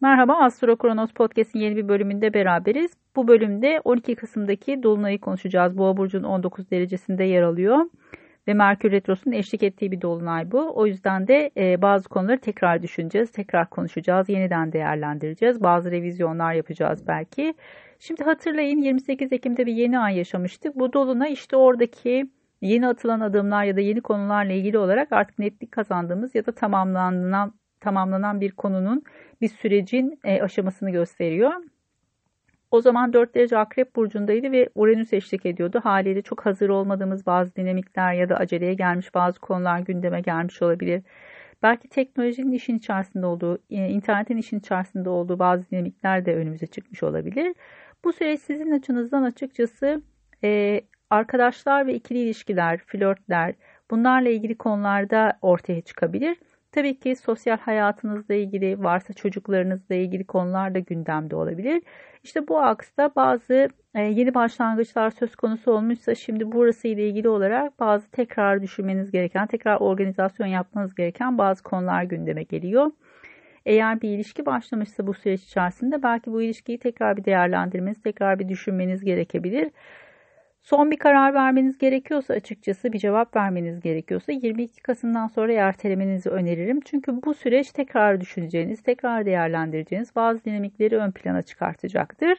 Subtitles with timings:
[0.00, 2.90] Merhaba Astro Kronos Podcast'in yeni bir bölümünde beraberiz.
[3.16, 5.78] Bu bölümde 12 Kasım'daki Dolunay'ı konuşacağız.
[5.78, 7.78] Boğa burcunun 19 derecesinde yer alıyor
[8.48, 10.72] ve Merkür Retrosu'nun eşlik ettiği bir dolunay bu.
[10.74, 15.62] O yüzden de e, bazı konuları tekrar düşüneceğiz, tekrar konuşacağız, yeniden değerlendireceğiz.
[15.62, 17.54] Bazı revizyonlar yapacağız belki.
[17.98, 20.76] Şimdi hatırlayın 28 Ekim'de bir yeni ay yaşamıştık.
[20.76, 22.30] Bu dolunay işte oradaki
[22.60, 27.52] yeni atılan adımlar ya da yeni konularla ilgili olarak artık netlik kazandığımız ya da tamamlanan
[27.84, 29.02] tamamlanan bir konunun
[29.40, 31.52] bir sürecin e, aşamasını gösteriyor.
[32.70, 35.80] O zaman 4 derece akrep burcundaydı ve Uranüs eşlik ediyordu.
[35.84, 41.02] Haliyle çok hazır olmadığımız bazı dinamikler ya da aceleye gelmiş bazı konular gündeme gelmiş olabilir.
[41.62, 47.02] Belki teknolojinin işin içerisinde olduğu, e, internetin işin içerisinde olduğu bazı dinamikler de önümüze çıkmış
[47.02, 47.54] olabilir.
[48.04, 50.02] Bu süreç sizin açınızdan açıkçası
[50.44, 50.80] e,
[51.10, 53.54] arkadaşlar ve ikili ilişkiler, flörtler
[53.90, 56.36] bunlarla ilgili konularda ortaya çıkabilir.
[56.74, 61.82] Tabii ki sosyal hayatınızla ilgili varsa çocuklarınızla ilgili konular da gündemde olabilir.
[62.24, 67.80] İşte bu aksta bazı e, yeni başlangıçlar söz konusu olmuşsa şimdi burası ile ilgili olarak
[67.80, 72.90] bazı tekrar düşünmeniz gereken, tekrar organizasyon yapmanız gereken bazı konular gündeme geliyor.
[73.66, 78.48] Eğer bir ilişki başlamışsa bu süreç içerisinde belki bu ilişkiyi tekrar bir değerlendirmeniz, tekrar bir
[78.48, 79.70] düşünmeniz gerekebilir.
[80.64, 86.80] Son bir karar vermeniz gerekiyorsa açıkçası bir cevap vermeniz gerekiyorsa 22 Kasım'dan sonra ertelemenizi öneririm.
[86.84, 92.38] Çünkü bu süreç tekrar düşüneceğiniz, tekrar değerlendireceğiniz bazı dinamikleri ön plana çıkartacaktır.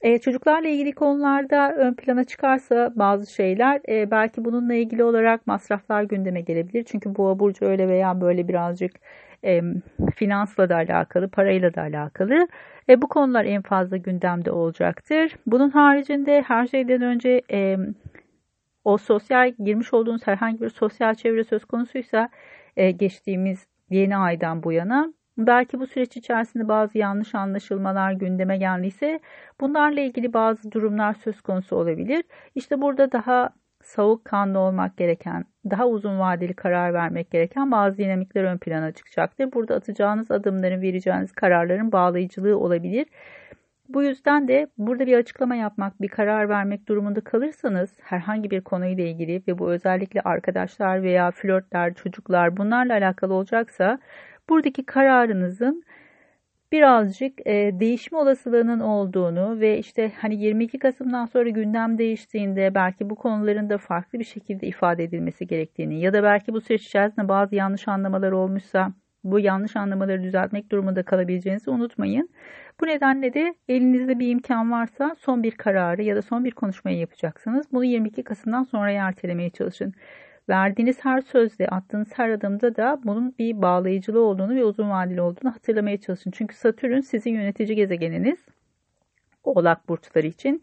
[0.00, 6.02] Ee, çocuklarla ilgili konularda ön plana çıkarsa bazı şeyler e, belki bununla ilgili olarak masraflar
[6.02, 6.84] gündeme gelebilir.
[6.84, 8.92] Çünkü boğa burcu öyle veya böyle birazcık
[10.16, 12.48] finansla da alakalı, parayla da alakalı.
[12.88, 15.36] E, bu konular en fazla gündemde olacaktır.
[15.46, 17.78] Bunun haricinde her şeyden önce e,
[18.84, 22.28] o sosyal girmiş olduğunuz herhangi bir sosyal çevre söz konusuysa
[22.76, 29.20] e, geçtiğimiz yeni aydan bu yana belki bu süreç içerisinde bazı yanlış anlaşılmalar gündeme geldiyse
[29.60, 32.24] bunlarla ilgili bazı durumlar söz konusu olabilir.
[32.54, 33.50] İşte burada daha
[33.84, 39.52] soğukkanlı olmak gereken, daha uzun vadeli karar vermek gereken bazı dinamikler ön plana çıkacaktır.
[39.52, 43.06] Burada atacağınız adımların, vereceğiniz kararların bağlayıcılığı olabilir.
[43.88, 49.04] Bu yüzden de burada bir açıklama yapmak, bir karar vermek durumunda kalırsanız herhangi bir konuyla
[49.04, 53.98] ilgili ve bu özellikle arkadaşlar veya flörtler, çocuklar bunlarla alakalı olacaksa
[54.48, 55.84] buradaki kararınızın
[56.74, 63.14] birazcık e, değişme olasılığının olduğunu ve işte hani 22 Kasım'dan sonra gündem değiştiğinde belki bu
[63.14, 67.54] konuların da farklı bir şekilde ifade edilmesi gerektiğini ya da belki bu süreç içerisinde bazı
[67.54, 68.92] yanlış anlamalar olmuşsa
[69.24, 72.28] bu yanlış anlamaları düzeltmek durumunda kalabileceğinizi unutmayın.
[72.80, 76.98] Bu nedenle de elinizde bir imkan varsa son bir kararı ya da son bir konuşmayı
[76.98, 77.66] yapacaksınız.
[77.72, 79.94] Bunu 22 Kasım'dan sonra ertelemeye çalışın.
[80.48, 85.54] Verdiğiniz her sözde, attığınız her adımda da bunun bir bağlayıcılığı olduğunu ve uzun vadeli olduğunu
[85.54, 86.30] hatırlamaya çalışın.
[86.30, 88.38] Çünkü Satürn sizin yönetici gezegeniniz.
[89.44, 90.62] Oğlak burçları için.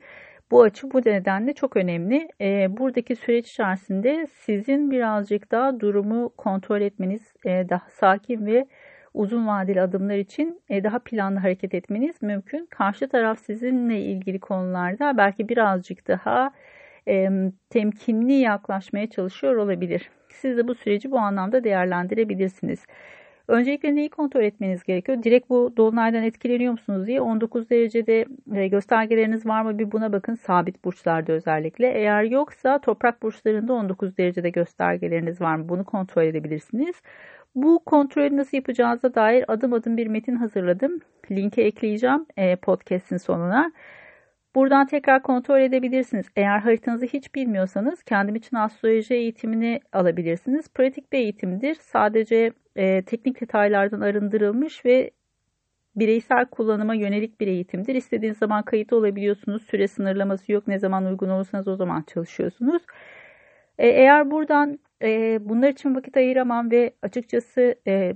[0.51, 2.27] Bu açı bu nedenle çok önemli.
[2.41, 8.65] E, buradaki süreç içerisinde sizin birazcık daha durumu kontrol etmeniz, e, daha sakin ve
[9.13, 12.65] uzun vadeli adımlar için e, daha planlı hareket etmeniz mümkün.
[12.65, 16.51] Karşı taraf sizinle ilgili konularda belki birazcık daha
[17.07, 17.29] e,
[17.69, 20.09] temkinli yaklaşmaya çalışıyor olabilir.
[20.29, 22.85] Siz de bu süreci bu anlamda değerlendirebilirsiniz.
[23.47, 25.23] Öncelikle neyi kontrol etmeniz gerekiyor?
[25.23, 28.25] Direkt bu dolunaydan etkileniyor musunuz diye 19 derecede
[28.55, 31.91] e, göstergeleriniz var mı bir buna bakın sabit burçlarda özellikle.
[31.91, 35.69] Eğer yoksa toprak burçlarında 19 derecede göstergeleriniz var mı?
[35.69, 36.95] Bunu kontrol edebilirsiniz.
[37.55, 40.99] Bu kontrolü nasıl yapacağınıza dair adım adım bir metin hazırladım.
[41.31, 43.71] Linki ekleyeceğim e, podcast'in sonuna.
[44.55, 46.25] Buradan tekrar kontrol edebilirsiniz.
[46.35, 50.69] Eğer haritanızı hiç bilmiyorsanız kendim için astroloji eğitimini alabilirsiniz.
[50.69, 51.75] Pratik bir eğitimdir.
[51.75, 55.11] Sadece e, teknik detaylardan arındırılmış ve
[55.95, 57.95] bireysel kullanıma yönelik bir eğitimdir.
[57.95, 59.63] İstediğiniz zaman kayıt olabiliyorsunuz.
[59.63, 60.67] Süre sınırlaması yok.
[60.67, 62.83] Ne zaman uygun olursanız o zaman çalışıyorsunuz.
[63.77, 68.15] E, eğer buradan e, bunlar için vakit ayıramam ve açıkçası e,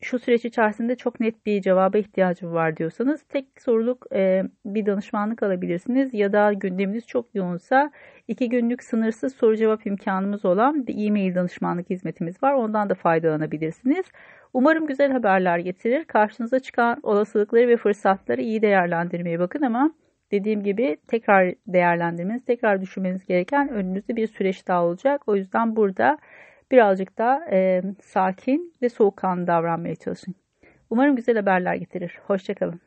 [0.00, 5.42] şu süreç içerisinde çok net bir cevaba ihtiyacım var diyorsanız tek soruluk e, bir danışmanlık
[5.42, 7.90] alabilirsiniz ya da gündeminiz çok yoğunsa
[8.28, 12.54] iki günlük sınırsız soru cevap imkanımız olan bir e-mail danışmanlık hizmetimiz var.
[12.54, 14.06] Ondan da faydalanabilirsiniz.
[14.52, 16.04] Umarım güzel haberler getirir.
[16.04, 19.92] Karşınıza çıkan olasılıkları ve fırsatları iyi değerlendirmeye bakın ama
[20.32, 25.22] dediğim gibi tekrar değerlendirmeniz, tekrar düşünmeniz gereken önünüzde bir süreç daha olacak.
[25.26, 26.18] O yüzden burada
[26.72, 30.34] birazcık daha e, sakin ve soğukkanlı davranmaya çalışın.
[30.90, 32.18] Umarım güzel haberler getirir.
[32.26, 32.85] Hoşçakalın.